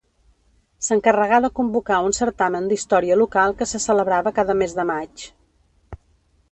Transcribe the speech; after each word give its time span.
S'encarregà 0.85 1.37
de 1.43 1.51
convocar 1.59 1.99
un 2.07 2.15
certamen 2.21 2.65
d'història 2.73 3.19
local 3.23 3.55
que 3.61 3.69
se 3.75 3.83
celebrava 3.87 4.35
cada 4.41 4.59
mes 4.63 4.77
de 4.81 4.89
maig. 4.95 5.29